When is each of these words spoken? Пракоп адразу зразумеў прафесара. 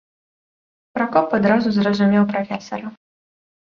Пракоп 0.95 1.37
адразу 1.41 1.69
зразумеў 1.79 2.23
прафесара. 2.35 2.87